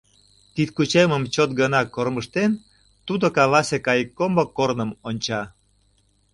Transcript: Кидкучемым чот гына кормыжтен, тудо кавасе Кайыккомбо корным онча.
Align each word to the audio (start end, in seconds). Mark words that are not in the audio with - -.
Кидкучемым 0.55 1.23
чот 1.33 1.49
гына 1.59 1.81
кормыжтен, 1.95 2.51
тудо 3.07 3.25
кавасе 3.35 3.77
Кайыккомбо 3.85 4.43
корным 4.57 4.91
онча. 5.07 5.41